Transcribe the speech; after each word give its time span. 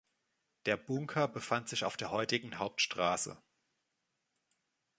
Der 0.65 0.77
Bunker 0.77 1.27
befand 1.27 1.69
sich 1.69 1.85
auf 1.85 1.95
der 1.95 2.09
heutigen 2.09 2.57
Hauptstraße. 2.57 3.37